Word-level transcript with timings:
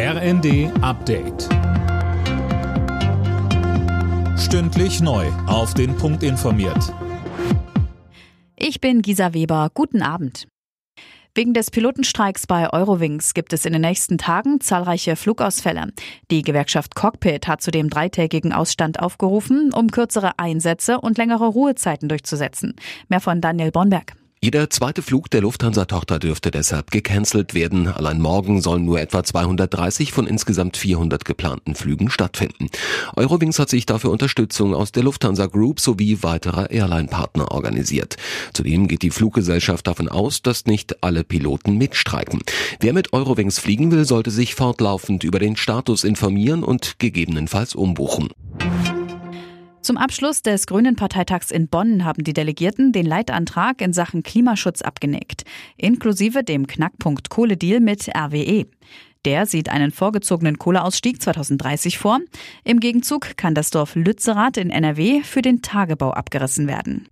RND 0.00 0.70
Update. 0.80 1.48
Stündlich 4.38 5.00
neu. 5.00 5.26
Auf 5.48 5.74
den 5.74 5.96
Punkt 5.96 6.22
informiert. 6.22 6.94
Ich 8.54 8.80
bin 8.80 9.02
Gisa 9.02 9.34
Weber. 9.34 9.72
Guten 9.74 10.02
Abend. 10.02 10.46
Wegen 11.34 11.52
des 11.52 11.72
Pilotenstreiks 11.72 12.46
bei 12.46 12.72
Eurowings 12.72 13.34
gibt 13.34 13.52
es 13.52 13.64
in 13.64 13.72
den 13.72 13.82
nächsten 13.82 14.18
Tagen 14.18 14.60
zahlreiche 14.60 15.16
Flugausfälle. 15.16 15.92
Die 16.30 16.42
Gewerkschaft 16.42 16.94
Cockpit 16.94 17.48
hat 17.48 17.60
zu 17.60 17.72
dem 17.72 17.90
dreitägigen 17.90 18.52
Ausstand 18.52 19.00
aufgerufen, 19.00 19.72
um 19.74 19.90
kürzere 19.90 20.38
Einsätze 20.38 21.00
und 21.00 21.18
längere 21.18 21.48
Ruhezeiten 21.48 22.08
durchzusetzen. 22.08 22.76
Mehr 23.08 23.20
von 23.20 23.40
Daniel 23.40 23.72
Bonberg. 23.72 24.14
Jeder 24.40 24.70
zweite 24.70 25.02
Flug 25.02 25.30
der 25.30 25.40
Lufthansa-Tochter 25.40 26.20
dürfte 26.20 26.52
deshalb 26.52 26.92
gecancelt 26.92 27.54
werden. 27.54 27.88
Allein 27.88 28.20
morgen 28.20 28.62
sollen 28.62 28.84
nur 28.84 29.00
etwa 29.00 29.24
230 29.24 30.12
von 30.12 30.28
insgesamt 30.28 30.76
400 30.76 31.24
geplanten 31.24 31.74
Flügen 31.74 32.08
stattfinden. 32.08 32.70
Eurowings 33.16 33.58
hat 33.58 33.68
sich 33.68 33.84
dafür 33.84 34.12
Unterstützung 34.12 34.74
aus 34.74 34.92
der 34.92 35.02
Lufthansa 35.02 35.46
Group 35.46 35.80
sowie 35.80 36.22
weiterer 36.22 36.70
Airline-Partner 36.70 37.50
organisiert. 37.50 38.16
Zudem 38.52 38.86
geht 38.86 39.02
die 39.02 39.10
Fluggesellschaft 39.10 39.88
davon 39.88 40.08
aus, 40.08 40.40
dass 40.40 40.66
nicht 40.66 41.02
alle 41.02 41.24
Piloten 41.24 41.76
mitstreiken. 41.76 42.40
Wer 42.78 42.92
mit 42.92 43.12
Eurowings 43.12 43.58
fliegen 43.58 43.90
will, 43.90 44.04
sollte 44.04 44.30
sich 44.30 44.54
fortlaufend 44.54 45.24
über 45.24 45.40
den 45.40 45.56
Status 45.56 46.04
informieren 46.04 46.62
und 46.62 47.00
gegebenenfalls 47.00 47.74
umbuchen. 47.74 48.28
Zum 49.80 49.96
Abschluss 49.96 50.42
des 50.42 50.66
Grünen 50.66 50.96
Parteitags 50.96 51.50
in 51.50 51.68
Bonn 51.68 52.04
haben 52.04 52.24
die 52.24 52.32
Delegierten 52.32 52.92
den 52.92 53.06
Leitantrag 53.06 53.80
in 53.80 53.92
Sachen 53.92 54.22
Klimaschutz 54.22 54.82
abgenickt, 54.82 55.44
inklusive 55.76 56.42
dem 56.42 56.66
Knackpunkt 56.66 57.30
Kohledeal 57.30 57.80
mit 57.80 58.08
RWE. 58.08 58.66
Der 59.24 59.46
sieht 59.46 59.68
einen 59.68 59.90
vorgezogenen 59.90 60.58
Kohleausstieg 60.58 61.22
2030 61.22 61.98
vor. 61.98 62.18
Im 62.64 62.80
Gegenzug 62.80 63.36
kann 63.36 63.54
das 63.54 63.70
Dorf 63.70 63.94
Lützerath 63.94 64.56
in 64.56 64.70
NRW 64.70 65.22
für 65.22 65.42
den 65.42 65.62
Tagebau 65.62 66.10
abgerissen 66.10 66.66
werden. 66.66 67.08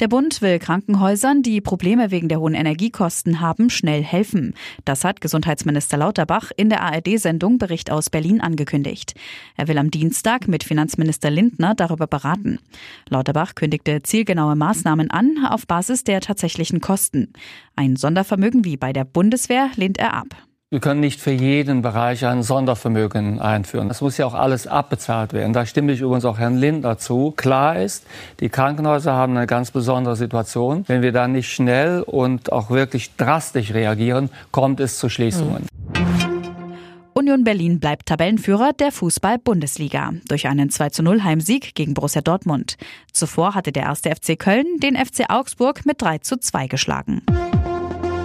Der 0.00 0.06
Bund 0.06 0.42
will 0.42 0.60
Krankenhäusern, 0.60 1.42
die 1.42 1.60
Probleme 1.60 2.12
wegen 2.12 2.28
der 2.28 2.38
hohen 2.38 2.54
Energiekosten 2.54 3.40
haben, 3.40 3.68
schnell 3.68 4.04
helfen. 4.04 4.54
Das 4.84 5.02
hat 5.02 5.20
Gesundheitsminister 5.20 5.96
Lauterbach 5.96 6.52
in 6.56 6.68
der 6.68 6.82
ARD-Sendung 6.82 7.58
Bericht 7.58 7.90
aus 7.90 8.08
Berlin 8.08 8.40
angekündigt. 8.40 9.14
Er 9.56 9.66
will 9.66 9.76
am 9.76 9.90
Dienstag 9.90 10.46
mit 10.46 10.62
Finanzminister 10.62 11.30
Lindner 11.30 11.74
darüber 11.74 12.06
beraten. 12.06 12.60
Lauterbach 13.08 13.56
kündigte 13.56 14.00
zielgenaue 14.04 14.54
Maßnahmen 14.54 15.10
an 15.10 15.44
auf 15.44 15.66
Basis 15.66 16.04
der 16.04 16.20
tatsächlichen 16.20 16.80
Kosten. 16.80 17.32
Ein 17.74 17.96
Sondervermögen 17.96 18.64
wie 18.64 18.76
bei 18.76 18.92
der 18.92 19.04
Bundeswehr 19.04 19.70
lehnt 19.74 19.98
er 19.98 20.14
ab. 20.14 20.47
Wir 20.70 20.80
können 20.80 21.00
nicht 21.00 21.18
für 21.18 21.30
jeden 21.30 21.80
Bereich 21.80 22.26
ein 22.26 22.42
Sondervermögen 22.42 23.40
einführen. 23.40 23.88
Das 23.88 24.02
muss 24.02 24.18
ja 24.18 24.26
auch 24.26 24.34
alles 24.34 24.66
abbezahlt 24.66 25.32
werden. 25.32 25.54
Da 25.54 25.64
stimme 25.64 25.92
ich 25.92 26.02
übrigens 26.02 26.26
auch 26.26 26.38
Herrn 26.38 26.58
Lindner 26.58 26.98
zu. 26.98 27.30
Klar 27.30 27.80
ist, 27.80 28.06
die 28.40 28.50
Krankenhäuser 28.50 29.14
haben 29.14 29.34
eine 29.34 29.46
ganz 29.46 29.70
besondere 29.70 30.14
Situation. 30.14 30.84
Wenn 30.86 31.00
wir 31.00 31.12
da 31.12 31.26
nicht 31.26 31.50
schnell 31.50 32.02
und 32.02 32.52
auch 32.52 32.68
wirklich 32.68 33.16
drastisch 33.16 33.72
reagieren, 33.72 34.28
kommt 34.50 34.80
es 34.80 34.98
zu 34.98 35.08
Schließungen. 35.08 35.66
Union 37.14 37.44
Berlin 37.44 37.80
bleibt 37.80 38.04
Tabellenführer 38.04 38.74
der 38.74 38.92
Fußball-Bundesliga 38.92 40.12
durch 40.28 40.48
einen 40.48 40.68
2-0 40.68 41.24
Heimsieg 41.24 41.74
gegen 41.76 41.94
Borussia 41.94 42.20
Dortmund. 42.20 42.76
Zuvor 43.10 43.54
hatte 43.54 43.72
der 43.72 43.84
erste 43.84 44.14
FC 44.14 44.38
Köln 44.38 44.66
den 44.82 44.96
FC 44.96 45.30
Augsburg 45.30 45.86
mit 45.86 46.02
3-2 46.02 46.68
geschlagen. 46.68 47.22